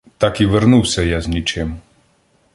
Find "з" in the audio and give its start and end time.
1.21-1.27